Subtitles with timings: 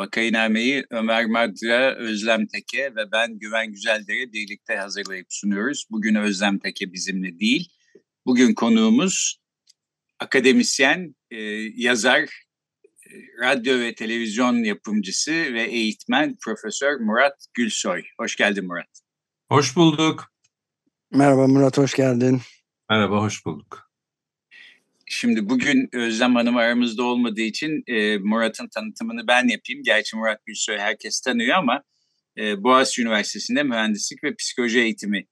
[0.00, 5.86] Vakaynameyi Ömer Madra, Özlem Teke ve ben Güven Güzeldere birlikte hazırlayıp sunuyoruz.
[5.90, 7.72] Bugün Özlem Teke bizimle değil.
[8.26, 9.40] Bugün konuğumuz
[10.18, 11.36] akademisyen, e,
[11.74, 13.10] yazar, e,
[13.42, 18.02] radyo ve televizyon yapımcısı ve eğitmen Profesör Murat Gülsoy.
[18.20, 19.00] Hoş geldin Murat.
[19.48, 20.32] Hoş bulduk.
[21.12, 22.40] Merhaba Murat, hoş geldin.
[22.90, 23.89] Merhaba, hoş bulduk.
[25.12, 29.82] Şimdi bugün Özlem Hanım aramızda olmadığı için e, Murat'ın tanıtımını ben yapayım.
[29.84, 31.82] Gerçi Murat Gülsoy herkes tanıyor ama
[32.38, 35.26] e, Boğaziçi Üniversitesi'nde mühendislik ve psikoloji eğitimi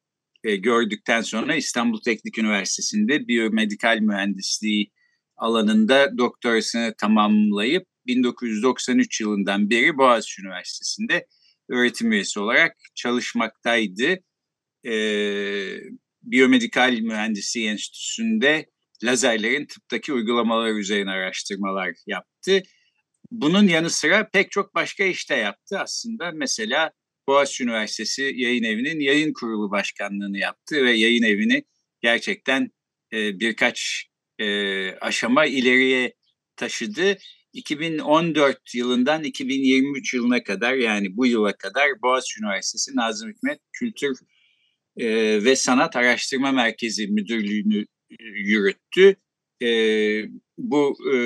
[0.44, 4.92] e, gördükten sonra İstanbul Teknik Üniversitesi'nde biyomedikal mühendisliği
[5.36, 11.26] alanında doktorasını tamamlayıp 1993 yılından beri Boğaziçi Üniversitesi'nde
[11.68, 14.16] öğretim üyesi olarak çalışmaktaydı.
[14.86, 14.92] E,
[16.22, 18.66] biyomedikal Mühendisliği Enstitüsü'nde
[19.04, 22.62] lazerlerin tıptaki uygulamaları üzerine araştırmalar yaptı.
[23.30, 26.30] Bunun yanı sıra pek çok başka işte yaptı aslında.
[26.34, 26.92] Mesela
[27.28, 31.64] Boğaziçi Üniversitesi Yayın Evi'nin yayın kurulu başkanlığını yaptı ve yayın evini
[32.00, 32.70] gerçekten
[33.12, 34.06] e, birkaç
[34.38, 36.14] e, aşama ileriye
[36.56, 37.18] taşıdı.
[37.52, 44.18] 2014 yılından 2023 yılına kadar yani bu yıla kadar Boğaziçi Üniversitesi Nazım Hikmet Kültür
[44.96, 45.06] e,
[45.44, 47.86] ve Sanat Araştırma Merkezi Müdürlüğü'nü
[48.20, 49.16] yürüttü.
[49.62, 49.68] E,
[50.58, 51.16] bu e,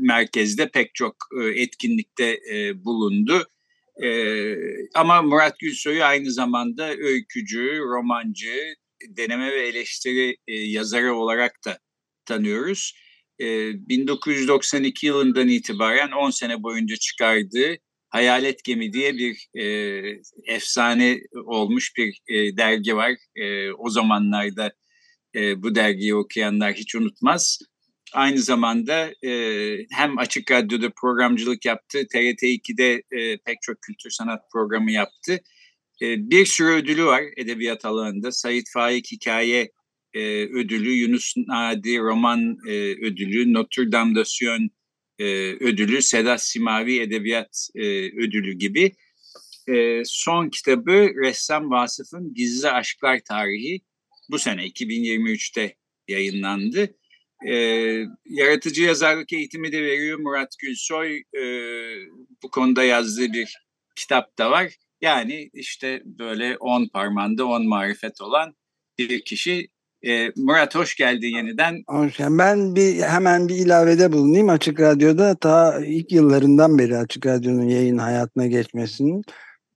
[0.00, 3.46] merkezde pek çok e, etkinlikte e, bulundu.
[4.02, 4.08] E,
[4.94, 8.74] ama Murat Gülsoy'u aynı zamanda öykücü, romancı,
[9.08, 11.78] deneme ve eleştiri e, yazarı olarak da
[12.26, 12.94] tanıyoruz.
[13.40, 13.46] E,
[13.88, 17.76] 1992 yılından itibaren 10 sene boyunca çıkardığı
[18.08, 19.64] Hayalet Gemi diye bir e,
[20.46, 23.12] efsane olmuş bir e, dergi var.
[23.36, 24.72] E, o zamanlarda
[25.34, 27.58] e, bu dergiyi okuyanlar hiç unutmaz.
[28.12, 29.30] Aynı zamanda e,
[29.90, 35.40] hem Açık Radyo'da programcılık yaptı, TRT2'de e, pek çok kültür sanat programı yaptı.
[36.02, 38.32] E, bir sürü ödülü var edebiyat alanında.
[38.32, 39.70] Sait Faik Hikaye
[40.14, 42.72] e, ödülü, Yunus Nadi Roman e,
[43.06, 44.70] ödülü, Notre Dame de Sion
[45.18, 47.84] e, ödülü, Sedat Simavi Edebiyat e,
[48.22, 48.92] ödülü gibi.
[49.68, 53.80] E, son kitabı ressam Vasıf'ın Gizli Aşklar Tarihi
[54.30, 55.74] bu sene 2023'te
[56.08, 56.94] yayınlandı.
[57.48, 57.54] E,
[58.24, 61.16] yaratıcı yazarlık eğitimi de veriyor Murat Gülsoy.
[61.16, 61.42] E,
[62.42, 63.56] bu konuda yazdığı bir
[63.96, 64.72] kitap da var.
[65.00, 68.54] Yani işte böyle on parmağında on marifet olan
[68.98, 69.68] bir kişi.
[70.06, 71.82] E, Murat hoş geldin yeniden.
[71.86, 74.48] Hoş Ben bir hemen bir ilavede bulunayım.
[74.48, 79.22] Açık Radyo'da ta ilk yıllarından beri Açık Radyo'nun yayın hayatına geçmesinin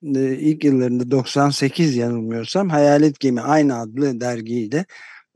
[0.03, 4.85] ilk yıllarında 98 yanılmıyorsam Hayalet Gemi aynı adlı dergiyle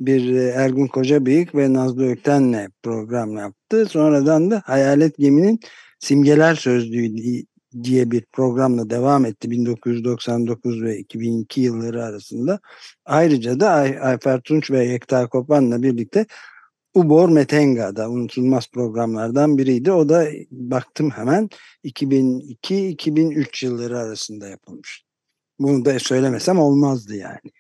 [0.01, 3.87] bir e, Ergun Kocabıyık ve Nazlı Ökten'le program yaptı.
[3.87, 5.61] Sonradan da Hayalet Gemi'nin
[5.99, 7.45] Simgeler Sözlüğü
[7.83, 12.61] diye bir programla devam etti 1999 ve 2002 yılları arasında.
[13.05, 16.27] Ayrıca da Ay Ayfer Tunç ve Yekta Kopan'la birlikte
[16.95, 19.93] Ubor Metenga'da unutulmaz programlardan biriydi.
[19.93, 21.49] O da baktım hemen
[21.85, 25.05] 2002-2003 yılları arasında yapılmış.
[25.59, 27.53] Bunu da söylemesem olmazdı yani.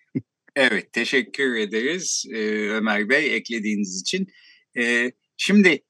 [0.56, 2.24] Evet, teşekkür ederiz
[2.70, 4.26] Ömer Bey eklediğiniz için.
[5.36, 5.82] şimdi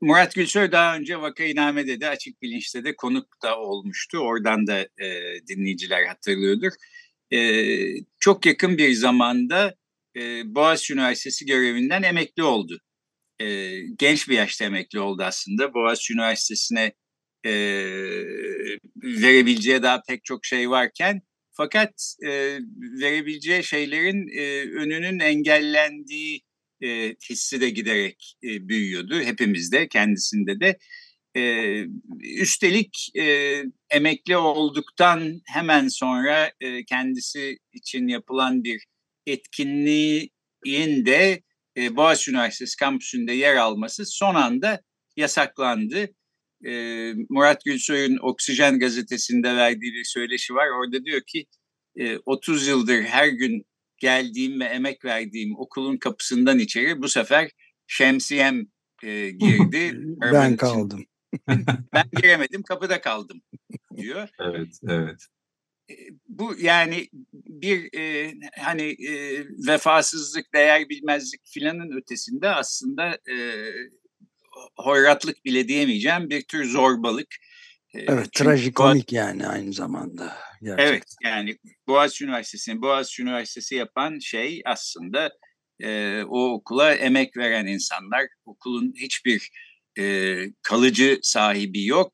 [0.00, 4.18] Murat Gülsoy daha önce Vakainame'de de Açık Bilinç'te de konuk da olmuştu.
[4.18, 4.88] Oradan da
[5.48, 6.72] dinleyiciler hatırlıyordur.
[8.20, 9.74] çok yakın bir zamanda
[10.44, 12.80] Boğaziçi Üniversitesi görevinden emekli oldu
[13.40, 15.74] e, genç bir yaşta emekli oldu aslında.
[15.74, 16.92] Boğaziçi Üniversitesi'ne
[17.46, 17.52] e,
[18.96, 21.22] verebileceği daha pek çok şey varken
[21.52, 22.58] fakat e,
[23.00, 26.40] verebileceği şeylerin e, önünün engellendiği
[26.82, 30.78] e, hissi de giderek e, büyüyordu hepimizde kendisinde de.
[31.36, 31.84] E,
[32.22, 38.86] üstelik e, emekli olduktan hemen sonra e, kendisi için yapılan bir
[39.26, 41.42] etkinliğin de
[41.76, 44.80] e, Boğaziçi Üniversitesi kampüsünde yer alması son anda
[45.16, 46.08] yasaklandı.
[46.66, 46.72] E,
[47.28, 50.66] Murat Gülsoy'un Oksijen gazetesinde verdiği bir söyleşi var.
[50.68, 51.46] Orada diyor ki
[51.96, 53.66] e, 30 yıldır her gün
[53.98, 57.50] geldiğim ve emek verdiğim okulun kapısından içeri bu sefer
[57.86, 58.66] şemsiyem
[59.02, 60.00] e, girdi.
[60.32, 61.04] ben kaldım.
[61.94, 63.42] ben giremedim kapıda kaldım
[63.96, 64.28] diyor.
[64.40, 65.26] Evet, evet.
[66.28, 73.36] Bu yani bir e, hani e, vefasızlık, değer bilmezlik filanın ötesinde aslında e,
[74.76, 77.28] hoyratlık bile diyemeyeceğim bir tür zorbalık.
[77.94, 80.36] Evet, Çünkü trajikomik yani aynı zamanda.
[80.62, 80.86] Gerçekten.
[80.86, 81.56] Evet, yani
[81.86, 85.30] Boğaziçi Üniversitesi'nin Boğaziçi Üniversitesi yapan şey aslında
[85.80, 88.26] e, o okula emek veren insanlar.
[88.44, 89.50] Okulun hiçbir
[89.98, 92.12] e, kalıcı sahibi yok.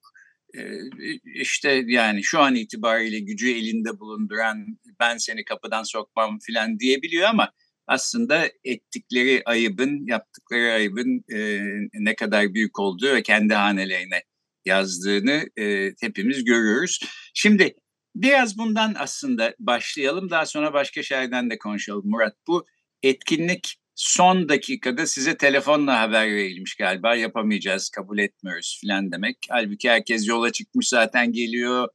[1.34, 7.52] İşte yani şu an itibariyle gücü elinde bulunduran ben seni kapıdan sokmam filan diyebiliyor ama
[7.86, 11.60] aslında ettikleri ayıbın, yaptıkları ayıbın e,
[11.94, 14.22] ne kadar büyük olduğu ve kendi hanelerine
[14.64, 17.00] yazdığını e, hepimiz görüyoruz.
[17.34, 17.74] Şimdi
[18.14, 20.30] biraz bundan aslında başlayalım.
[20.30, 22.34] Daha sonra başka şeylerden de konuşalım Murat.
[22.46, 22.66] Bu
[23.02, 27.14] etkinlik son dakikada size telefonla haber verilmiş galiba.
[27.14, 29.36] Yapamayacağız, kabul etmiyoruz filan demek.
[29.50, 31.88] Halbuki herkes yola çıkmış zaten geliyor.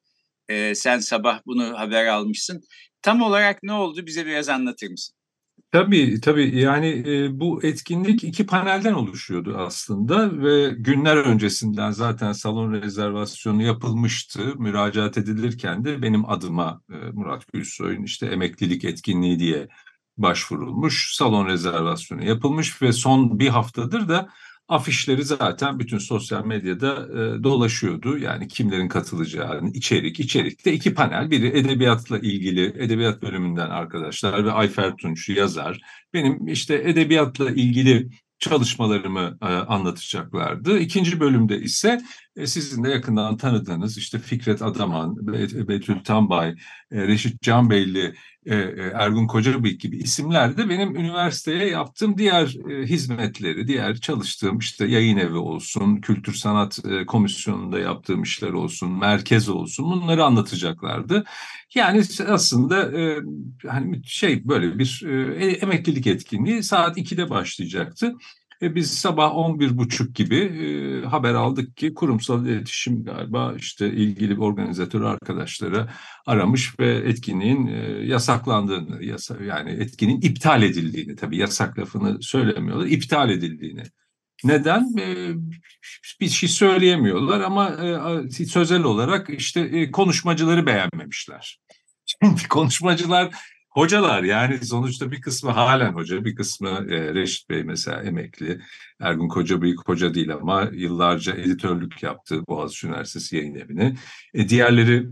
[0.50, 2.64] E, sen sabah bunu haber almışsın.
[3.02, 5.16] Tam olarak ne oldu bize biraz anlatır mısın?
[5.72, 12.74] Tabii tabii yani e, bu etkinlik iki panelden oluşuyordu aslında ve günler öncesinden zaten salon
[12.74, 14.56] rezervasyonu yapılmıştı.
[14.58, 19.68] Müracaat edilirken de benim adıma e, Murat Gülsoy'un işte emeklilik etkinliği diye
[20.18, 21.16] başvurulmuş.
[21.16, 24.30] Salon rezervasyonu yapılmış ve son bir haftadır da
[24.72, 28.18] afişleri zaten bütün sosyal medyada e, dolaşıyordu.
[28.18, 31.32] Yani kimlerin katılacağı, içerik, içerikte iki panel.
[31.32, 35.82] Biri edebiyatla ilgili, edebiyat bölümünden arkadaşlar ve Ayfer Tunç yazar.
[36.14, 38.10] Benim işte edebiyatla ilgili
[38.40, 40.80] çalışmalarımı e, anlatacaklardı.
[40.80, 42.02] İkinci bölümde ise
[42.46, 45.28] sizin de yakından tanıdığınız işte Fikret Adaman,
[45.68, 46.50] Betül Tambay,
[46.92, 52.86] e, Reşit Canbeyli, e, e, Ergun Kocabıyık gibi isimler de benim üniversiteye yaptığım diğer e,
[52.86, 59.50] hizmetleri, diğer çalıştığım işte yayın evi olsun, kültür sanat e, komisyonunda yaptığım işler olsun, merkez
[59.50, 61.24] olsun bunları anlatacaklardı.
[61.76, 63.18] Yani aslında e,
[63.68, 68.14] hani şey böyle bir e, emeklilik etkinliği saat 2'de başlayacaktı.
[68.62, 75.02] E biz sabah 11.30 gibi e, haber aldık ki kurumsal iletişim galiba işte ilgili organizatör
[75.02, 75.88] arkadaşları
[76.26, 83.30] aramış ve etkinliğin e, yasaklandığını, yasa, yani etkinliğin iptal edildiğini tabii yasak lafını söylemiyorlar, iptal
[83.30, 83.84] edildiğini.
[84.44, 84.98] Neden?
[85.00, 85.34] E,
[86.22, 91.60] bir şey söyleyemiyorlar ama e, sözel olarak işte e, konuşmacıları beğenmemişler.
[92.06, 93.30] Şimdi konuşmacılar
[93.72, 98.62] hocalar yani sonuçta bir kısmı halen hoca, bir kısmı e, Reşit Bey mesela emekli.
[99.00, 103.96] Ergun Koca büyük hoca değil ama yıllarca editörlük yaptı Boğaziçi Üniversitesi yayın evini.
[104.34, 105.08] E, diğerleri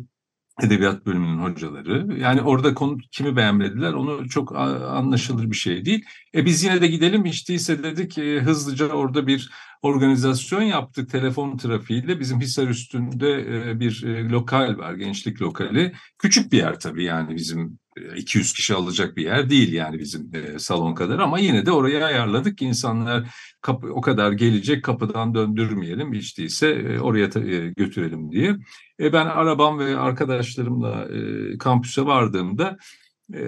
[0.64, 2.20] edebiyat bölümünün hocaları.
[2.20, 6.06] Yani orada konu kimi beğenmediler onu çok anlaşılır bir şey değil.
[6.36, 11.58] E biz yine de gidelim hiç değilse dedik e, hızlıca orada bir organizasyon yaptık telefon
[11.58, 12.20] trafiğiyle.
[12.20, 15.94] Bizim Hisar üstünde e, bir e, lokal var gençlik lokali.
[16.18, 17.80] Küçük bir yer tabii yani bizim
[18.16, 22.06] 200 kişi alacak bir yer değil yani bizim e, salon kadar ama yine de oraya
[22.06, 23.30] ayarladık ki insanlar
[23.62, 28.58] kapı, o kadar gelecek kapıdan döndürmeyelim hiç değilse e, oraya e, götürelim diye.
[29.00, 32.78] E, ben arabam ve arkadaşlarımla e, kampüse vardığımda
[33.34, 33.42] e,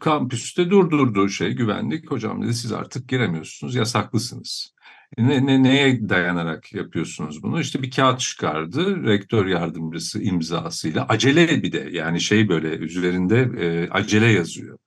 [0.00, 4.75] kampüste durdurdu şey güvenlik hocam dedi siz artık giremiyorsunuz yasaklısınız.
[5.18, 7.60] Ne, ne, neye dayanarak yapıyorsunuz bunu?
[7.60, 11.06] İşte bir kağıt çıkardı, rektör yardımcısı imzasıyla.
[11.08, 14.78] Acele bir de yani şey böyle üzerinde e, acele yazıyor.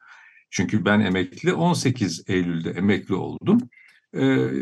[0.50, 3.59] Çünkü ben emekli 18 Eylül'de emekli oldum.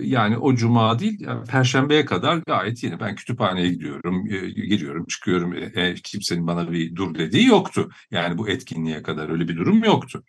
[0.01, 5.54] Yani o cuma değil, yani perşembeye kadar gayet yine ben kütüphaneye gidiyorum, e, giriyorum, çıkıyorum.
[5.54, 7.89] E, e, kimsenin bana bir dur dediği yoktu.
[8.12, 10.24] Yani bu etkinliğe kadar öyle bir durum yoktu.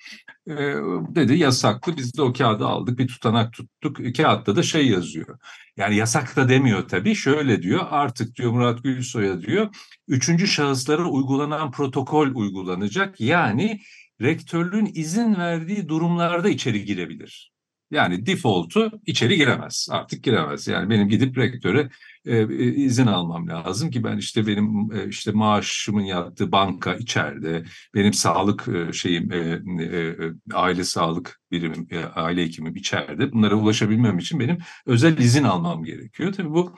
[1.14, 4.00] Dedi yasaklı, biz de o kağıdı aldık, bir tutanak tuttuk.
[4.00, 5.38] E, kağıtta da şey yazıyor.
[5.76, 9.68] Yani yasak da demiyor tabii, şöyle diyor, artık diyor Murat Gülsoy'a diyor,
[10.08, 13.20] üçüncü şahıslara uygulanan protokol uygulanacak.
[13.20, 13.80] Yani
[14.20, 17.52] rektörlüğün izin verdiği durumlarda içeri girebilir.
[17.90, 19.88] Yani default'u içeri giremez.
[19.90, 20.68] Artık giremez.
[20.68, 21.90] Yani benim gidip rektöre
[22.26, 27.64] e, e, izin almam lazım ki ben işte benim e, işte maaşımın yattığı banka içeride,
[27.94, 29.36] benim sağlık e, şeyim e,
[29.84, 30.16] e,
[30.52, 33.32] aile sağlık birimim, e, aile hekimim içeride.
[33.32, 36.32] Bunlara ulaşabilmem için benim özel izin almam gerekiyor.
[36.32, 36.74] Tabii bu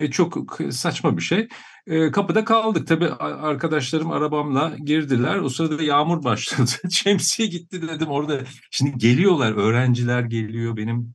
[0.00, 1.48] e, çok saçma bir şey.
[1.86, 2.86] E, kapıda kaldık.
[2.86, 5.36] Tabii arkadaşlarım arabamla girdiler.
[5.36, 6.70] O sırada yağmur başladı.
[6.90, 8.40] Şemsiye gitti dedim orada.
[8.70, 10.76] Şimdi geliyorlar, öğrenciler geliyor.
[10.76, 11.14] Benim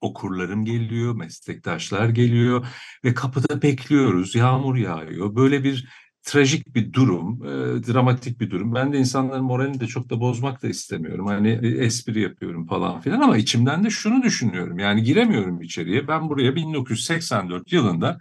[0.00, 2.66] okurlarım geliyor, meslektaşlar geliyor
[3.04, 4.34] ve kapıda bekliyoruz.
[4.34, 5.36] Yağmur yağıyor.
[5.36, 5.88] Böyle bir
[6.22, 7.48] trajik bir durum, e,
[7.86, 8.74] dramatik bir durum.
[8.74, 11.26] Ben de insanların moralini de çok da bozmak da istemiyorum.
[11.26, 14.78] Hani e, espri yapıyorum falan filan ama içimden de şunu düşünüyorum.
[14.78, 16.08] Yani giremiyorum içeriye.
[16.08, 18.18] Ben buraya 1984 yılında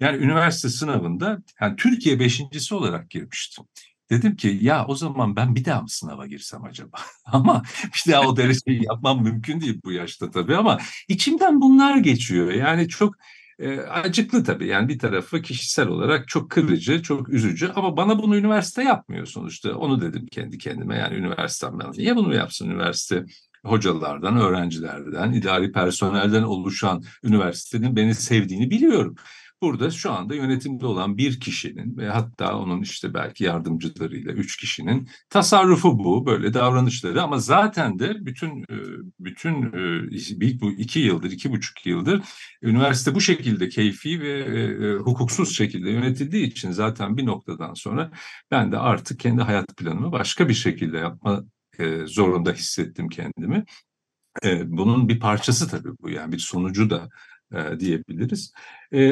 [0.00, 3.64] yani üniversite sınavında yani Türkiye beşincisi olarak girmiştim.
[4.10, 6.96] Dedim ki ya o zaman ben bir daha mı sınava girsem acaba?
[7.24, 10.78] ama bir daha o dereceyi yapmam mümkün değil bu yaşta tabii ama
[11.08, 12.52] içimden bunlar geçiyor.
[12.52, 13.14] Yani çok
[13.58, 18.36] e, acıklı tabii yani bir tarafı kişisel olarak çok kırıcı, çok üzücü ama bana bunu
[18.36, 19.74] üniversite yapmıyor sonuçta.
[19.74, 23.24] Onu dedim kendi kendime yani üniversitem ben niye bunu yapsın üniversite?
[23.64, 29.14] hocalardan, öğrencilerden, idari personelden oluşan üniversitenin beni sevdiğini biliyorum.
[29.62, 35.08] Burada şu anda yönetimde olan bir kişinin ve hatta onun işte belki yardımcılarıyla üç kişinin
[35.30, 38.76] tasarrufu bu, böyle davranışları ama zaten de bütün e,
[39.20, 42.22] bütün e, bu iki yıldır, iki buçuk yıldır
[42.62, 48.10] üniversite bu şekilde keyfi ve e, hukuksuz şekilde yönetildiği için zaten bir noktadan sonra
[48.50, 51.44] ben de artık kendi hayat planımı başka bir şekilde yapma
[52.06, 53.64] zorunda hissettim kendimi.
[54.66, 57.08] Bunun bir parçası tabii bu yani bir sonucu da
[57.80, 58.52] diyebiliriz.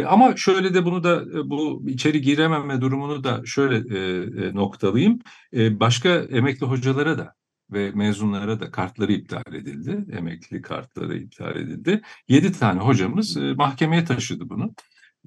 [0.09, 5.19] Ama şöyle de bunu da bu içeri girememe durumunu da şöyle e, noktalayayım.
[5.53, 7.35] Başka emekli hocalara da
[7.73, 10.05] ve mezunlara da kartları iptal edildi.
[10.13, 12.03] Emekli kartları iptal edildi.
[12.29, 14.75] Yedi tane hocamız mahkemeye taşıdı bunu.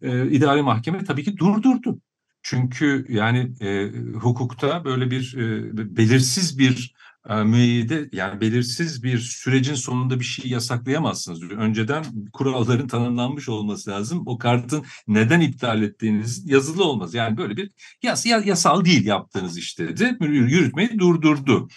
[0.01, 1.99] E, idari mahkeme tabii ki durdurdu.
[2.41, 6.93] Çünkü yani e, hukukta böyle bir e, belirsiz bir
[7.27, 11.43] müeyyide yani belirsiz bir sürecin sonunda bir şey yasaklayamazsınız.
[11.43, 14.23] Önceden kuralların tanımlanmış olması lazım.
[14.25, 17.13] O kartın neden iptal ettiğiniz yazılı olmaz.
[17.13, 17.71] Yani böyle bir
[18.03, 20.17] yas yasal değil yaptığınız işte dedi.
[20.21, 21.67] Yürütmeyi durdurdu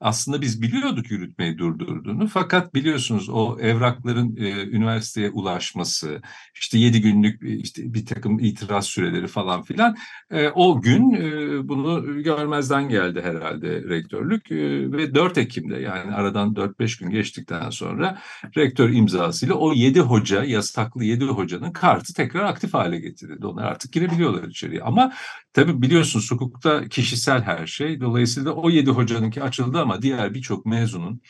[0.00, 2.26] aslında biz biliyorduk yürütmeyi durdurduğunu.
[2.28, 6.22] Fakat biliyorsunuz o evrakların e, üniversiteye ulaşması
[6.54, 9.96] işte yedi günlük işte bir takım itiraz süreleri falan filan
[10.30, 14.56] e, o gün e, bunu görmezden geldi herhalde rektörlük e,
[14.92, 18.18] ve 4 Ekim'de yani aradan 4-5 gün geçtikten sonra
[18.56, 23.46] rektör imzasıyla o yedi hoca yasaklı yedi hocanın kartı tekrar aktif hale getirildi.
[23.46, 24.82] Onlar artık girebiliyorlar içeriye.
[24.82, 25.12] Ama
[25.52, 28.00] tabii biliyorsunuz hukukta kişisel her şey.
[28.00, 31.20] Dolayısıyla o yedi hocanınki açıldı ama ama diğer birçok mezunun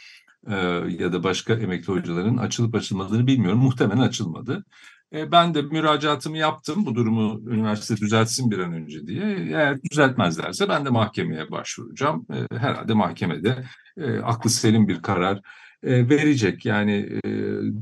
[0.48, 0.54] e,
[0.98, 3.58] ya da başka emekli hocaların açılıp açılmadığını bilmiyorum.
[3.58, 4.64] Muhtemelen açılmadı.
[5.12, 9.22] E, ben de müracaatımı yaptım bu durumu üniversite düzeltsin bir an önce diye.
[9.48, 12.26] Eğer düzeltmezlerse ben de mahkemeye başvuracağım.
[12.32, 13.64] E, herhalde mahkemede
[13.96, 15.40] e, aklı selim bir karar
[15.84, 16.64] verecek.
[16.64, 17.28] Yani e,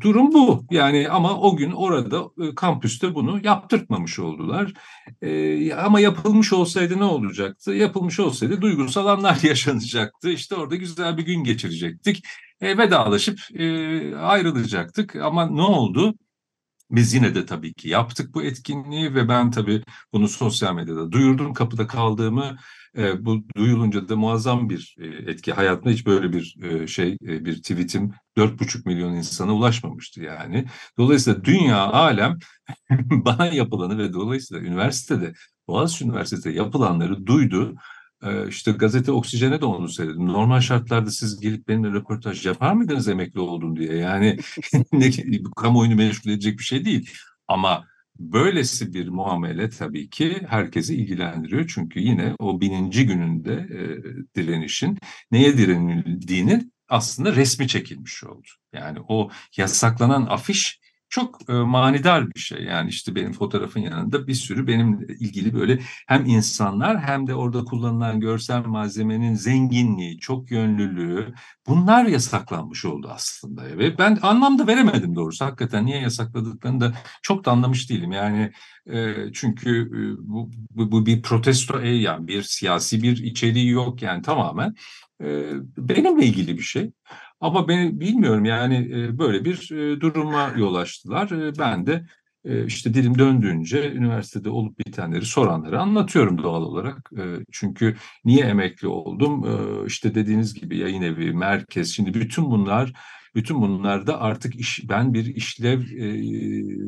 [0.01, 0.65] durum bu.
[0.71, 4.73] Yani ama o gün orada e, kampüste bunu yaptırtmamış oldular.
[5.23, 7.73] E, ama yapılmış olsaydı ne olacaktı?
[7.73, 10.31] Yapılmış olsaydı duygusal anlar yaşanacaktı.
[10.31, 12.25] İşte orada güzel bir gün geçirecektik.
[12.61, 15.17] E, vedalaşıp e, ayrılacaktık.
[15.17, 16.15] Ama ne oldu?
[16.91, 21.55] Biz yine de tabii ki yaptık bu etkinliği ve ben tabii bunu sosyal medyada duyurdum.
[21.55, 22.57] Kapıda kaldığımı
[22.97, 25.53] e, bu duyulunca da muazzam bir e, etki.
[25.53, 30.65] Hayatımda hiç böyle bir e, şey, e, bir tweetim 4,5 milyon insana ulaşmamıştı yani.
[30.99, 32.39] Dolayısıyla dünya, alem
[33.01, 35.33] bana yapılanı ve dolayısıyla üniversitede,
[35.69, 37.75] Boğaziçi Üniversitesi'de yapılanları duydu.
[38.23, 40.27] E, işte gazete Oksijen'e de onu söyledim.
[40.27, 43.97] Normal şartlarda siz gelip benimle röportaj yapar mıydınız emekli oldum diye?
[43.97, 44.39] Yani
[44.93, 45.11] ne,
[45.57, 47.11] kamuoyunu meşgul edecek bir şey değil.
[47.49, 47.85] Ama
[48.19, 51.71] Böylesi bir muamele tabii ki herkesi ilgilendiriyor.
[51.75, 53.81] Çünkü yine o bininci gününde e,
[54.35, 54.99] direnişin
[55.31, 58.49] neye direnildiğinin aslında resmi çekilmiş oldu.
[58.73, 62.65] Yani o yasaklanan afiş çok e, manidar bir şey.
[62.65, 67.65] Yani işte benim fotoğrafın yanında bir sürü benim ilgili böyle hem insanlar hem de orada
[67.65, 71.35] kullanılan görsel malzemenin zenginliği, çok yönlülüğü
[71.67, 73.65] bunlar yasaklanmış oldu aslında.
[73.79, 75.45] Ve ben anlam da veremedim doğrusu.
[75.45, 78.13] Hakikaten niye yasakladıklarını da çok da anlamış değilim.
[78.13, 78.53] Yani
[78.87, 84.03] e, çünkü e, bu, bu, bu bir protesto e, yani bir siyasi bir içeriği yok
[84.03, 84.75] yani tamamen
[85.77, 86.93] benimle ilgili bir şey.
[87.41, 89.69] Ama ben bilmiyorum yani böyle bir
[90.01, 91.31] duruma yol açtılar.
[91.59, 92.07] Ben de
[92.67, 97.11] işte dilim döndüğünce üniversitede olup bitenleri soranları anlatıyorum doğal olarak.
[97.53, 99.45] Çünkü niye emekli oldum?
[99.87, 101.95] İşte dediğiniz gibi yayın evi, merkez.
[101.95, 102.93] Şimdi bütün bunlar
[103.35, 106.09] bütün bunlarda artık iş, ben bir işlev e,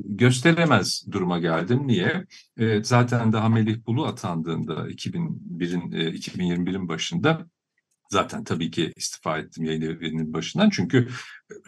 [0.04, 1.86] gösteremez duruma geldim.
[1.86, 2.26] Niye?
[2.58, 7.46] E, zaten daha Melih Bulu atandığında 2001'in e, 2021'in başında
[8.10, 11.08] Zaten tabii ki istifa ettim yayın evinin başından çünkü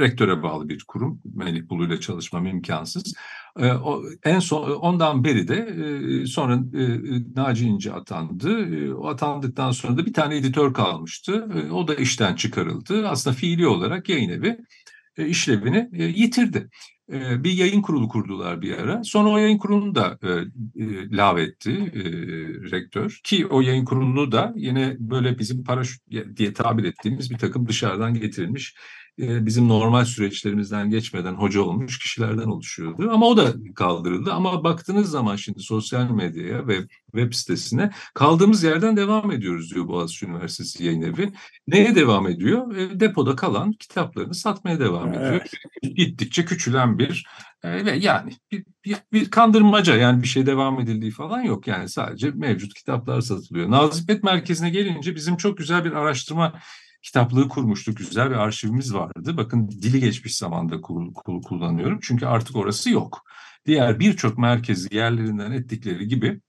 [0.00, 1.20] rektöre bağlı bir kurum.
[1.34, 3.14] Melih Bulu ile çalışmam imkansız.
[3.58, 6.84] E, o, en son ondan beri de e, sonra e,
[7.36, 8.76] Naci İnce atandı.
[8.76, 11.48] E, o atandıktan sonra da bir tane editör kalmıştı.
[11.54, 13.08] E, o da işten çıkarıldı.
[13.08, 14.58] Aslında fiili olarak yayın evi
[15.16, 15.90] e, işlevini
[17.12, 19.04] e, yitirdi bir yayın kurulu kurdular bir ara.
[19.04, 20.28] Sonra o yayın kurulunu da e,
[20.84, 22.02] e, lağvetti e,
[22.70, 23.20] rektör.
[23.24, 26.02] Ki o yayın kurulunu da yine böyle bizim paraşüt
[26.36, 28.74] diye tabir ettiğimiz bir takım dışarıdan getirilmiş
[29.18, 33.10] e, bizim normal süreçlerimizden geçmeden hoca olmuş kişilerden oluşuyordu.
[33.12, 34.32] Ama o da kaldırıldı.
[34.32, 40.26] Ama baktığınız zaman şimdi sosyal medyaya ve web sitesine kaldığımız yerden devam ediyoruz diyor Boğaziçi
[40.26, 41.32] Üniversitesi Yayın Evi.
[41.66, 42.76] Neye devam ediyor?
[42.76, 45.32] E, depoda kalan kitaplarını satmaya devam ediyor.
[45.82, 45.96] Evet.
[45.96, 47.26] Gittikçe küçülen bir
[47.62, 51.66] e, ve yani bir, bir, bir kandırmaca yani bir şey devam edildiği falan yok.
[51.66, 53.70] Yani sadece mevcut kitaplar satılıyor.
[53.70, 56.52] Nazipet Merkezi'ne gelince bizim çok güzel bir araştırma
[57.02, 57.96] kitaplığı kurmuştuk.
[57.96, 59.36] Güzel bir arşivimiz vardı.
[59.36, 60.80] Bakın dili geçmiş zamanda
[61.44, 61.98] kullanıyorum.
[62.02, 63.22] Çünkü artık orası yok.
[63.66, 66.40] Diğer birçok merkezi yerlerinden ettikleri gibi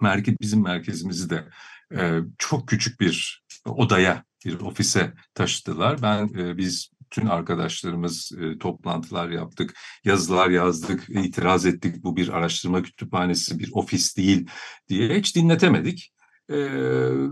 [0.00, 1.48] merkez bizim merkezimizi de
[1.96, 6.02] e, çok küçük bir odaya, bir ofise taşıdılar.
[6.02, 12.04] Ben e, biz tüm arkadaşlarımız e, toplantılar yaptık, yazılar yazdık, itiraz ettik.
[12.04, 14.50] Bu bir araştırma kütüphanesi, bir ofis değil
[14.88, 16.12] diye hiç dinletemedik.
[16.48, 16.56] E,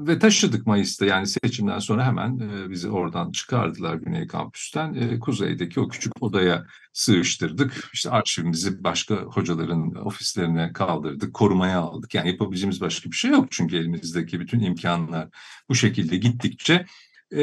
[0.06, 4.94] ve taşıdık Mayıs'ta yani seçimden sonra hemen e, bizi oradan çıkardılar Güney Kampüs'ten.
[4.94, 7.90] E, kuzeydeki o küçük odaya sığıştırdık.
[7.94, 12.14] İşte arşivimizi başka hocaların ofislerine kaldırdık, korumaya aldık.
[12.14, 15.28] Yani yapabileceğimiz başka bir şey yok çünkü elimizdeki bütün imkanlar
[15.68, 16.86] bu şekilde gittikçe
[17.30, 17.42] e,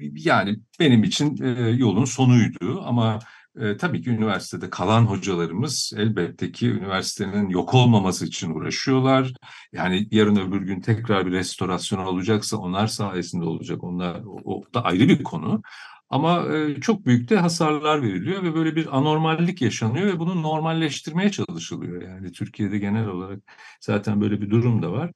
[0.00, 3.18] yani benim için e, yolun sonuydu ama
[3.60, 9.32] e, tabii ki üniversitede kalan hocalarımız elbette ki üniversitenin yok olmaması için uğraşıyorlar.
[9.72, 13.84] Yani yarın öbür gün tekrar bir restorasyon olacaksa onlar sayesinde olacak.
[13.84, 15.62] Onlar o, da ayrı bir konu.
[16.10, 21.30] Ama e, çok büyük de hasarlar veriliyor ve böyle bir anormallik yaşanıyor ve bunu normalleştirmeye
[21.30, 22.02] çalışılıyor.
[22.02, 23.40] Yani Türkiye'de genel olarak
[23.80, 25.10] zaten böyle bir durum da var.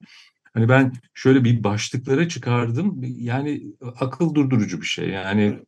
[0.53, 3.01] Hani ben şöyle bir başlıklara çıkardım.
[3.03, 3.63] Yani
[3.99, 5.09] akıl durdurucu bir şey.
[5.09, 5.59] Yani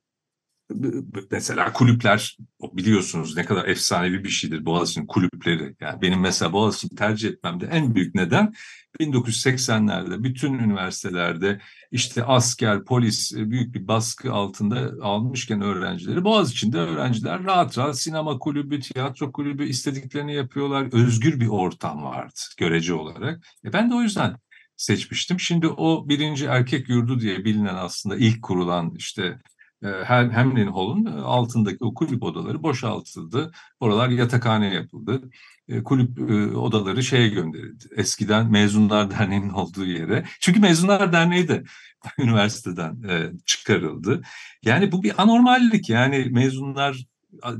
[1.32, 2.38] mesela kulüpler
[2.74, 5.76] biliyorsunuz ne kadar efsanevi bir şeydir Boğaziçi'nin kulüpleri.
[5.82, 8.54] Yani benim mesela Boğaziçi'ni tercih etmemde en büyük neden
[9.00, 11.60] 1980'lerde bütün üniversitelerde
[11.92, 18.40] işte asker, polis e, büyük bir baskı altında almışken öğrencileri Boğaziçi'nde öğrenciler rahat rahat sinema
[18.40, 20.88] kulübü, tiyatro kulübü istediklerini yapıyorlar.
[20.92, 23.44] Özgür bir ortam vardı görece olarak.
[23.66, 24.36] E ben de o yüzden
[24.78, 25.40] seçmiştim.
[25.40, 29.40] Şimdi o birinci erkek yurdu diye bilinen aslında ilk kurulan işte
[29.84, 33.52] Hamlin Hall'un altındaki o kulüp odaları boşaltıldı.
[33.80, 35.22] Oralar yatakhane yapıldı.
[35.68, 37.86] E, kulüp e, odaları şeye gönderildi.
[37.96, 40.26] Eskiden Mezunlar Derneği'nin olduğu yere.
[40.40, 41.64] Çünkü Mezunlar Derneği de
[42.20, 42.98] üniversiteden
[43.46, 44.22] çıkarıldı.
[44.64, 45.90] Yani bu bir anormallik.
[45.90, 47.06] Yani mezunlar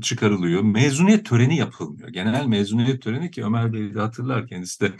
[0.00, 0.62] çıkarılıyor.
[0.62, 2.08] Mezuniyet töreni yapılmıyor.
[2.08, 4.92] Genel mezuniyet töreni ki Ömer Bey de hatırlar kendisi de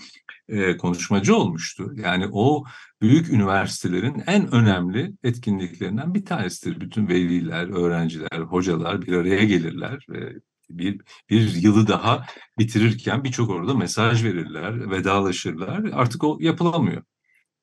[0.48, 1.92] e, konuşmacı olmuştu.
[1.96, 2.64] Yani o
[3.02, 6.80] büyük üniversitelerin en önemli etkinliklerinden bir tanesidir.
[6.80, 10.32] Bütün veliler, öğrenciler, hocalar bir araya gelirler ve
[10.70, 12.26] bir, bir yılı daha
[12.58, 15.90] bitirirken birçok orada mesaj verirler, vedalaşırlar.
[15.92, 17.02] Artık o yapılamıyor.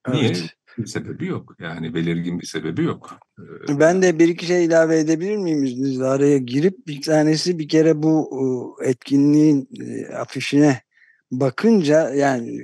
[0.08, 0.22] Evet.
[0.22, 0.57] Niye?
[0.78, 1.56] Bir sebebi yok.
[1.60, 3.20] Yani belirgin bir sebebi yok.
[3.70, 6.06] Ee, ben de bir iki şey ilave edebilir miyim izninizle?
[6.06, 10.82] Araya girip bir tanesi bir kere bu etkinliğin e, afişine
[11.32, 12.62] bakınca yani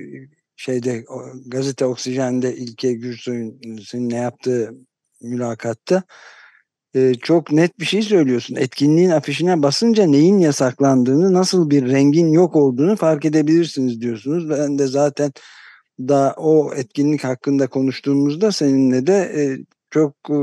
[0.56, 1.04] şeyde
[1.46, 4.74] gazete Oksijen'de İlke Gürsoy'un seninle yaptığı
[5.22, 6.02] mülakatta
[6.94, 8.56] e, çok net bir şey söylüyorsun.
[8.56, 14.50] Etkinliğin afişine basınca neyin yasaklandığını, nasıl bir rengin yok olduğunu fark edebilirsiniz diyorsunuz.
[14.50, 15.32] Ben de zaten
[16.00, 19.42] da o etkinlik hakkında konuştuğumuzda seninle de e,
[19.90, 20.38] çok e,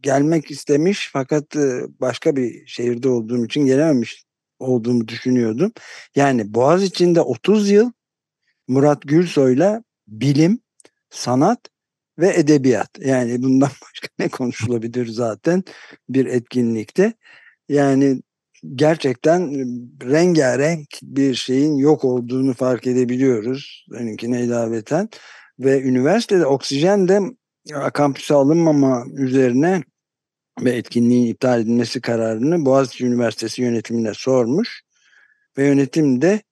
[0.00, 4.24] gelmek istemiş fakat e, başka bir şehirde olduğum için gelememiş
[4.58, 5.72] olduğumu düşünüyordum.
[6.16, 7.90] Yani Boğaz içinde 30 yıl
[8.68, 10.60] Murat Gülsoy'la bilim,
[11.10, 11.60] sanat
[12.18, 12.98] ve edebiyat.
[12.98, 15.64] Yani bundan başka ne konuşulabilir zaten
[16.08, 17.12] bir etkinlikte.
[17.68, 18.22] Yani
[18.74, 19.50] gerçekten
[20.02, 23.86] rengarenk bir şeyin yok olduğunu fark edebiliyoruz.
[23.92, 25.08] Benimkine ilaveten.
[25.58, 27.20] Ve üniversitede oksijen de
[27.94, 29.82] kampüse alınmama üzerine
[30.60, 34.82] ve etkinliğin iptal edilmesi kararını Boğaziçi Üniversitesi yönetimine sormuş.
[35.58, 36.42] Ve yönetim de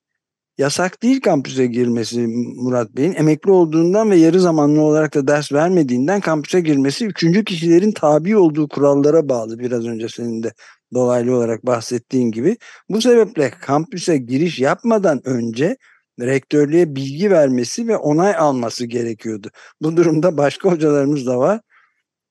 [0.58, 3.14] yasak değil kampüse girmesi Murat Bey'in.
[3.14, 8.68] Emekli olduğundan ve yarı zamanlı olarak da ders vermediğinden kampüse girmesi üçüncü kişilerin tabi olduğu
[8.68, 9.58] kurallara bağlı.
[9.58, 10.52] Biraz önce senin de
[10.94, 12.56] dolaylı olarak bahsettiğin gibi.
[12.88, 15.76] Bu sebeple kampüse giriş yapmadan önce
[16.20, 19.50] rektörlüğe bilgi vermesi ve onay alması gerekiyordu.
[19.82, 21.60] Bu durumda başka hocalarımız da var.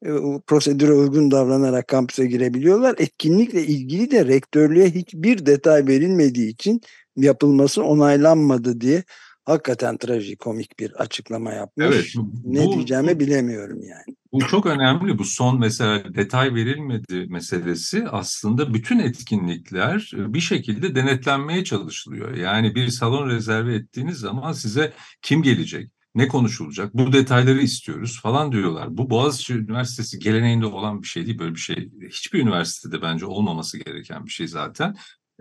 [0.06, 0.10] E,
[0.47, 2.95] prosedüre uygun davranarak kampüse girebiliyorlar.
[2.97, 6.82] Etkinlikle ilgili de rektörlüğe hiçbir detay verilmediği için
[7.15, 9.04] yapılması onaylanmadı diye
[9.45, 11.86] hakikaten trajikomik bir açıklama yapmış.
[11.88, 14.17] Evet, bu, ne diyeceğimi bu, bilemiyorum yani.
[14.34, 15.17] Bu çok önemli.
[15.17, 22.38] Bu son mesela detay verilmedi meselesi aslında bütün etkinlikler bir şekilde denetlenmeye çalışılıyor.
[22.38, 25.91] Yani bir salon rezerve ettiğiniz zaman size kim gelecek?
[26.15, 26.93] Ne konuşulacak?
[26.93, 28.97] Bu detayları istiyoruz falan diyorlar.
[28.97, 31.39] Bu Boğaziçi Üniversitesi geleneğinde olan bir şey değil.
[31.39, 34.95] Böyle bir şey hiçbir üniversitede bence olmaması gereken bir şey zaten.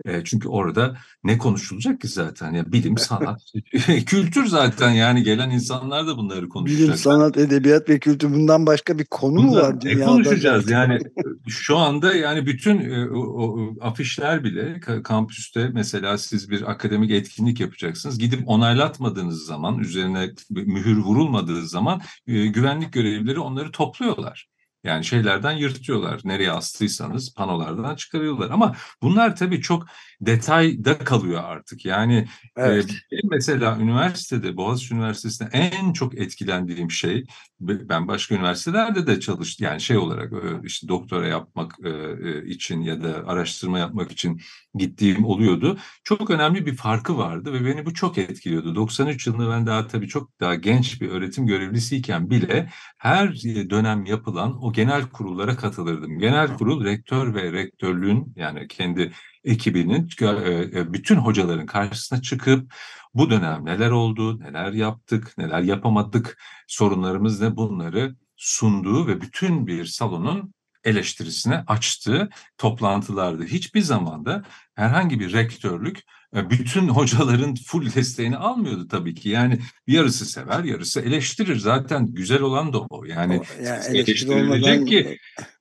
[0.05, 2.53] E, çünkü orada ne konuşulacak ki zaten?
[2.53, 3.41] Ya bilim, sanat,
[4.05, 6.83] kültür zaten yani gelen insanlar da bunları konuşacak.
[6.83, 9.99] Bilim, sanat, edebiyat ve kültür bundan başka bir konu mu var dünyada?
[9.99, 10.99] Ne konuşacağız yani
[11.47, 17.59] şu anda yani bütün e, o, o, afişler bile kampüste mesela siz bir akademik etkinlik
[17.59, 18.19] yapacaksınız.
[18.19, 24.52] Gidip onaylatmadığınız zaman üzerine mühür vurulmadığı zaman e, güvenlik görevlileri onları topluyorlar.
[24.83, 26.21] Yani şeylerden yırtıyorlar.
[26.23, 28.49] Nereye astıysanız panolardan çıkarıyorlar.
[28.49, 29.85] Ama bunlar tabii çok
[30.21, 31.85] detayda kalıyor artık.
[31.85, 32.91] Yani evet.
[33.11, 37.23] e, mesela üniversitede, Boğaziçi Üniversitesi'nde en çok etkilendiğim şey,
[37.59, 39.67] ben başka üniversitelerde de çalıştım.
[39.67, 40.31] Yani şey olarak
[40.63, 44.41] işte doktora yapmak e, için ya da araştırma yapmak için
[44.75, 45.77] gittiğim oluyordu.
[46.03, 48.75] Çok önemli bir farkı vardı ve beni bu çok etkiliyordu.
[48.75, 53.33] 93 yılında ben daha tabii çok daha genç bir öğretim görevlisiyken bile her
[53.69, 56.19] dönem yapılan o genel kurullara katılırdım.
[56.19, 59.11] Genel kurul rektör ve rektörlüğün yani kendi
[59.43, 62.73] ekibinin e, e, bütün hocaların karşısına çıkıp
[63.13, 69.85] bu dönem neler oldu, neler yaptık, neler yapamadık, sorunlarımız ne bunları sunduğu ve bütün bir
[69.85, 70.53] salonun
[70.83, 73.45] eleştirisine açtığı toplantılardı.
[73.45, 74.43] Hiçbir zamanda
[74.75, 75.99] herhangi bir rektörlük
[76.35, 79.29] e, bütün hocaların full desteğini almıyordu tabii ki.
[79.29, 81.55] Yani yarısı sever, yarısı eleştirir.
[81.55, 83.05] Zaten güzel olan da o.
[83.05, 85.17] Yani, yani eleştirilecek ki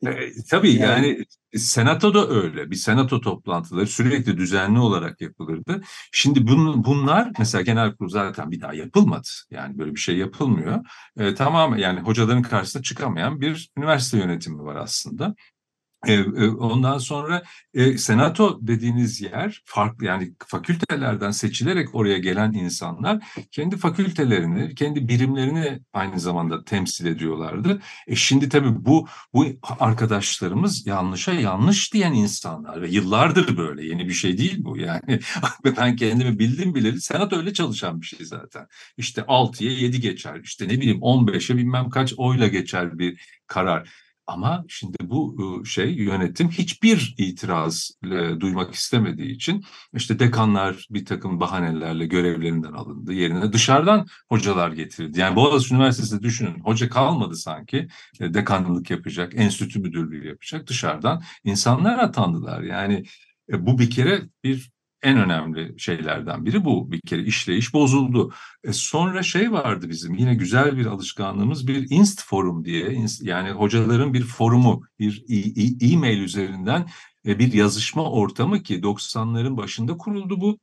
[0.06, 0.10] e,
[0.50, 1.24] tabii yani, yani
[1.56, 2.70] Senato da öyle.
[2.70, 5.82] Bir senato toplantıları sürekli düzenli olarak yapılırdı.
[6.12, 9.28] Şimdi bun, bunlar mesela genel kurul zaten bir daha yapılmadı.
[9.50, 10.84] Yani böyle bir şey yapılmıyor.
[11.16, 15.34] E, tamam yani hocaların karşısına çıkamayan bir üniversite yönetimi var aslında.
[16.58, 17.42] Ondan sonra
[17.96, 26.20] senato dediğiniz yer farklı yani fakültelerden seçilerek oraya gelen insanlar kendi fakültelerini, kendi birimlerini aynı
[26.20, 27.82] zamanda temsil ediyorlardı.
[28.06, 34.12] E şimdi tabii bu bu arkadaşlarımız yanlışa yanlış diyen insanlar ve yıllardır böyle yeni bir
[34.12, 35.20] şey değil bu yani.
[35.78, 38.66] ben kendimi bildim bileli senato öyle çalışan bir şey zaten.
[38.96, 43.88] İşte 6'ya 7 geçer işte ne bileyim 15'e bilmem kaç oyla geçer bir karar.
[44.32, 47.90] Ama şimdi bu şey yönetim hiçbir itiraz
[48.40, 49.64] duymak istemediği için
[49.94, 53.12] işte dekanlar bir takım bahanelerle görevlerinden alındı.
[53.12, 55.20] Yerine dışarıdan hocalar getirildi.
[55.20, 57.88] Yani Boğaziçi Üniversitesi'nde düşünün hoca kalmadı sanki
[58.20, 60.66] e, dekanlık yapacak, enstitü müdürlüğü yapacak.
[60.66, 62.62] Dışarıdan insanlar atandılar.
[62.62, 63.04] Yani
[63.52, 64.70] e, bu bir kere bir
[65.02, 66.92] en önemli şeylerden biri bu.
[66.92, 68.32] Bir kere işleyiş bozuldu.
[68.64, 74.14] E sonra şey vardı bizim yine güzel bir alışkanlığımız bir inst forum diye yani hocaların
[74.14, 75.24] bir forumu bir
[75.92, 76.88] e-mail üzerinden
[77.26, 80.58] e, bir yazışma ortamı ki 90'ların başında kuruldu bu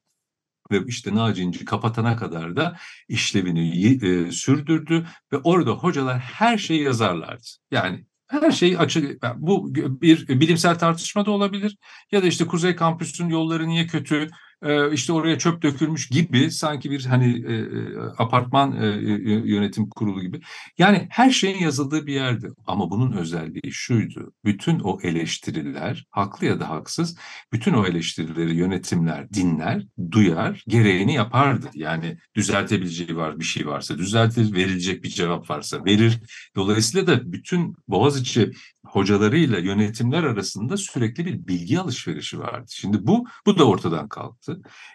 [0.71, 6.83] ve işte Naci İnci kapatana kadar da işlevini e, sürdürdü ve orada hocalar her şeyi
[6.83, 7.47] yazarlardı.
[7.71, 9.23] Yani her şey açık.
[9.37, 11.77] Bu bir bilimsel tartışma da olabilir.
[12.11, 14.29] Ya da işte Kuzey Kampüs'ün yolları niye kötü?
[14.63, 19.11] Ee, işte oraya çöp dökülmüş gibi sanki bir hani e, e apartman e, e,
[19.49, 20.41] yönetim kurulu gibi.
[20.77, 22.49] Yani her şeyin yazıldığı bir yerdi.
[22.67, 24.33] Ama bunun özelliği şuydu.
[24.45, 27.17] Bütün o eleştiriler, haklı ya da haksız,
[27.53, 31.69] bütün o eleştirileri yönetimler dinler, duyar, gereğini yapardı.
[31.73, 36.19] Yani düzeltebileceği var bir şey varsa düzeltir, verilecek bir cevap varsa verir.
[36.55, 38.51] Dolayısıyla da bütün Boğaziçi
[38.85, 42.67] hocalarıyla yönetimler arasında sürekli bir bilgi alışverişi vardı.
[42.69, 44.48] Şimdi bu bu da ortadan kalktı.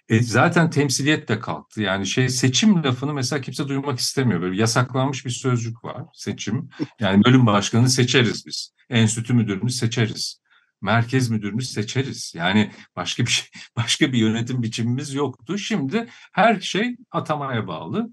[0.08, 1.82] E, zaten temsiliyet de kalktı.
[1.82, 4.42] Yani şey seçim lafını mesela kimse duymak istemiyor.
[4.42, 6.02] Böyle yasaklanmış bir sözcük var.
[6.12, 6.68] Seçim.
[7.00, 8.74] Yani bölüm başkanını seçeriz biz.
[8.90, 10.40] Enstitü müdürünü seçeriz.
[10.82, 12.32] Merkez müdürünü seçeriz.
[12.36, 15.58] Yani başka bir şey, başka bir yönetim biçimimiz yoktu.
[15.58, 18.10] Şimdi her şey atamaya bağlı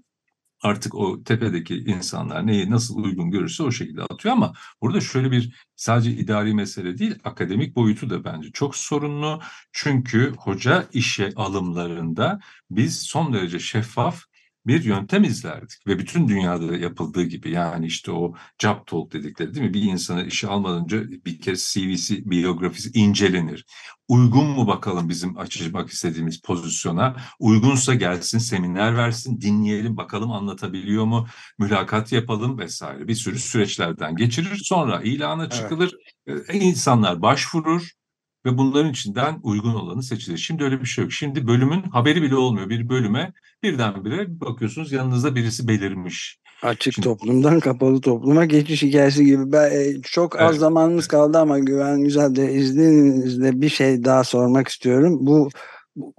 [0.62, 5.54] artık o tepedeki insanlar neyi nasıl uygun görürse o şekilde atıyor ama burada şöyle bir
[5.76, 9.40] sadece idari mesele değil akademik boyutu da bence çok sorunlu.
[9.72, 14.31] Çünkü hoca işe alımlarında biz son derece şeffaf
[14.66, 19.66] bir yöntem izlerdik ve bütün dünyada yapıldığı gibi yani işte o job talk dedikleri değil
[19.66, 19.74] mi?
[19.74, 23.64] Bir insanı işe almadan önce bir kez CV'si, biyografisi incelenir.
[24.08, 27.16] Uygun mu bakalım bizim açmak istediğimiz pozisyona?
[27.38, 31.26] Uygunsa gelsin, seminer versin, dinleyelim, bakalım anlatabiliyor mu?
[31.58, 33.08] Mülakat yapalım vesaire.
[33.08, 34.60] Bir sürü süreçlerden geçirir.
[34.64, 35.94] Sonra ilana çıkılır.
[36.26, 36.54] Evet.
[36.54, 38.01] İnsanlar başvurur
[38.46, 40.38] ve bunların içinden uygun olanı seçilir.
[40.38, 41.12] Şimdi öyle bir şey yok.
[41.12, 42.68] Şimdi bölümün haberi bile olmuyor.
[42.68, 46.38] Bir bölüme birdenbire bakıyorsunuz yanınızda birisi belirmiş.
[46.62, 49.52] Açık Şimdi, toplumdan kapalı topluma geçiş hikayesi gibi.
[49.52, 50.60] Ben, e, çok az evet.
[50.60, 55.18] zamanımız kaldı ama Güven Güzel de izninizle bir şey daha sormak istiyorum.
[55.20, 55.48] Bu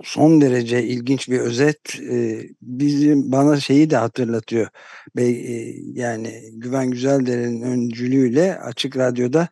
[0.04, 4.68] son derece ilginç bir özet e, bizim bana şeyi de hatırlatıyor.
[5.16, 9.48] Be, e, yani Güven Güzeldere'nin öncülüğüyle Açık Radyo'da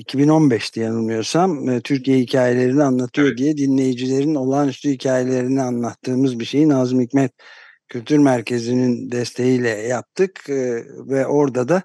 [0.00, 3.38] 2015'te yanılmıyorsam e, Türkiye hikayelerini anlatıyor evet.
[3.38, 7.32] diye dinleyicilerin olağanüstü hikayelerini anlattığımız bir şeyi Nazım Hikmet
[7.88, 11.82] Kültür Merkezi'nin desteğiyle yaptık e, ve orada da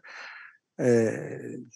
[0.80, 1.10] e,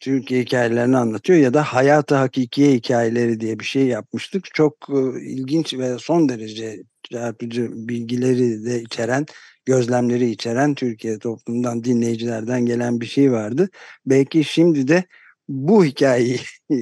[0.01, 4.45] Türkiye hikayelerini anlatıyor ya da hayatı hakikiye hikayeleri diye bir şey yapmıştık.
[4.53, 9.25] Çok e, ilginç ve son derece çarpıcı bilgileri de içeren,
[9.65, 13.69] gözlemleri içeren Türkiye toplumundan dinleyicilerden gelen bir şey vardı.
[14.05, 15.03] Belki şimdi de
[15.47, 16.39] bu hikayeyi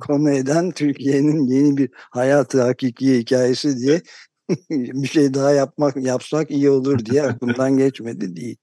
[0.00, 4.02] konu eden Türkiye'nin yeni bir hayatı hakikiye hikayesi diye
[4.70, 8.56] bir şey daha yapmak yapsak iyi olur diye aklımdan geçmedi değil.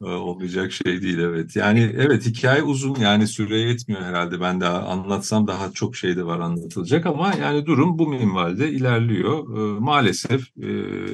[0.00, 1.56] Olmayacak şey değil evet.
[1.56, 4.40] Yani evet hikaye uzun yani süre yetmiyor herhalde.
[4.40, 9.58] Ben daha anlatsam daha çok şey de var anlatılacak ama yani durum bu minvalde ilerliyor.
[9.58, 10.68] E, maalesef e,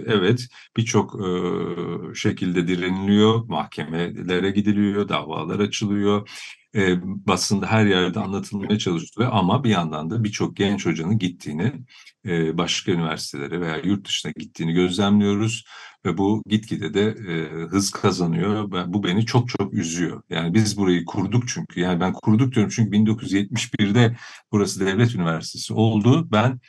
[0.07, 1.29] evet birçok e,
[2.15, 6.29] şekilde direniliyor, mahkemelere gidiliyor, davalar açılıyor
[6.75, 11.73] e, basında her yerde anlatılmaya çalışılıyor ama bir yandan da birçok genç hocanın gittiğini
[12.27, 15.65] e, başka üniversitelere veya yurt dışına gittiğini gözlemliyoruz
[16.05, 18.71] ve bu gitgide de e, hız kazanıyor.
[18.93, 20.23] Bu beni çok çok üzüyor.
[20.31, 21.81] Yani biz burayı kurduk çünkü.
[21.81, 24.17] Yani ben kurduk diyorum çünkü 1971'de
[24.53, 26.29] burası devlet üniversitesi oldu.
[26.33, 26.61] Ben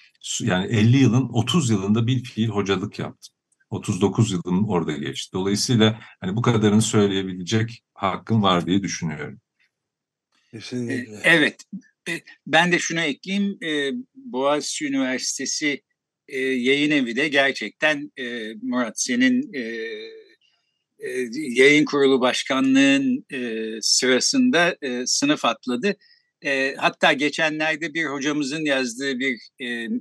[0.41, 3.36] yani 50 yılın 30 yılında bir fiil hocalık yaptım.
[3.70, 5.34] 39 yılım orada geçti.
[5.34, 9.39] Dolayısıyla hani bu kadarını söyleyebilecek hakkım var diye düşünüyorum.
[10.56, 11.20] Kesinlikle.
[11.24, 11.56] Evet.
[12.48, 13.60] Ben de şunu ekleyeyim.
[14.15, 15.82] Boğaziçi Üniversitesi
[16.28, 18.12] yayın evi de gerçekten
[18.62, 19.52] Murat senin
[21.32, 23.26] yayın kurulu başkanlığın
[23.82, 25.96] sırasında sınıf atladı.
[26.78, 29.39] hatta geçenlerde bir hocamızın yazdığı bir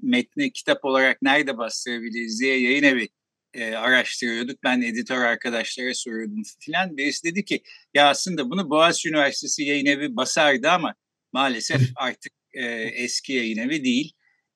[0.02, 3.08] metni kitap olarak nerede bastırabiliriz diye yayın evi
[3.54, 4.62] e, araştırıyorduk.
[4.62, 6.96] Ben editör arkadaşlara soruyordum filan.
[6.96, 7.62] Birisi dedi ki
[7.94, 10.94] ya aslında bunu Boğaziçi Üniversitesi yayın evi basardı ama
[11.32, 14.12] maalesef artık e, eski yayın evi değil.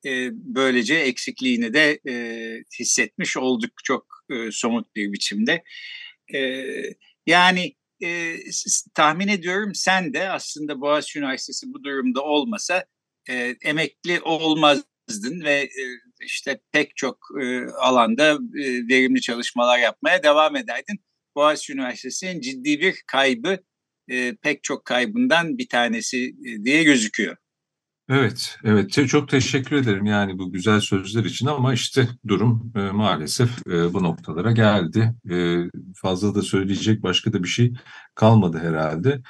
[0.06, 2.14] E, böylece eksikliğini de e,
[2.80, 5.62] hissetmiş olduk çok e, somut bir biçimde.
[6.34, 6.64] E,
[7.26, 8.36] yani e,
[8.94, 12.84] tahmin ediyorum sen de aslında Boğaziçi Üniversitesi bu durumda olmasa
[13.30, 15.84] e, emekli olmazdın ve e,
[16.20, 21.00] işte pek çok e, alanda e, verimli çalışmalar yapmaya devam ederdin.
[21.34, 23.58] Boğaziçi Üniversitesi'nin ciddi bir kaybı,
[24.08, 27.36] e, pek çok kaybından bir tanesi e, diye gözüküyor.
[28.10, 29.08] Evet, evet.
[29.08, 34.02] Çok teşekkür ederim yani bu güzel sözler için ama işte durum e, maalesef e, bu
[34.02, 35.14] noktalara geldi.
[35.30, 35.56] E,
[35.94, 37.72] fazla da söyleyecek başka da bir şey
[38.14, 39.22] kalmadı herhalde.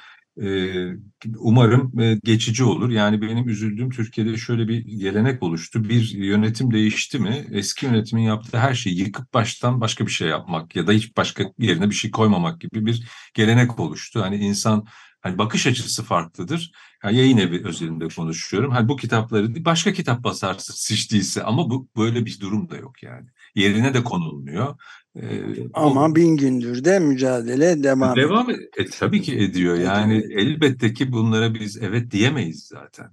[1.37, 1.91] Umarım
[2.23, 2.89] geçici olur.
[2.89, 5.83] Yani benim üzüldüğüm Türkiye'de şöyle bir gelenek oluştu.
[5.89, 10.75] Bir yönetim değişti mi eski yönetimin yaptığı her şeyi yıkıp baştan başka bir şey yapmak
[10.75, 14.21] ya da hiç başka yerine bir şey koymamak gibi bir gelenek oluştu.
[14.21, 14.85] Hani insan
[15.21, 16.71] hani bakış açısı farklıdır.
[17.03, 18.71] Yani yayın evi özelinde konuşuyorum.
[18.71, 23.27] Hani bu kitapları başka kitap basarsın seçtiyse ama bu böyle bir durum da yok yani.
[23.55, 24.75] Yerine de konulmuyor.
[25.15, 25.41] Ee,
[25.73, 28.69] Ama o, bin gündür de mücadele devam, devam ediyor.
[28.77, 29.75] E, tabii ki ediyor.
[29.75, 33.07] Yani elbette ki bunlara biz evet diyemeyiz zaten.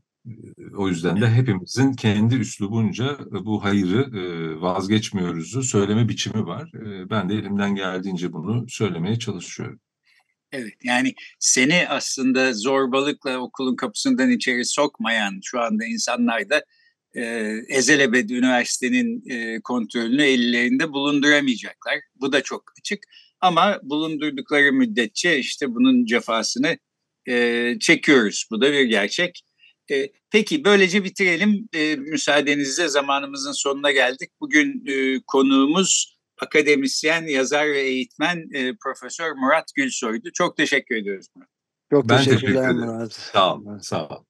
[0.77, 6.71] O yüzden de hepimizin kendi üslubunca bu hayırı e, vazgeçmiyoruzu söyleme biçimi var.
[6.75, 9.81] E, ben de elimden geldiğince bunu söylemeye çalışıyorum.
[10.53, 16.65] Evet yani seni aslında zorbalıkla okulun kapısından içeri sokmayan şu anda insanlar da
[17.17, 21.95] e, ezelebed üniversitenin e, kontrolünü ellerinde bulunduramayacaklar.
[22.15, 23.03] Bu da çok açık.
[23.41, 26.79] Ama bulundurdukları müddetçe işte bunun cefasını
[27.29, 28.47] e, çekiyoruz.
[28.51, 29.43] Bu da bir gerçek.
[29.91, 31.69] E, peki böylece bitirelim.
[31.73, 34.31] E, müsaadenizle zamanımızın sonuna geldik.
[34.41, 40.29] Bugün e, konuğumuz akademisyen, yazar ve eğitmen e, Profesör Murat Gülsoy'du.
[40.35, 41.49] Çok teşekkür ediyoruz Murat.
[41.91, 43.13] Çok ben teşekkürler teşekkür Murat.
[43.13, 43.79] Sağ olun.
[43.79, 44.26] Sağ olun.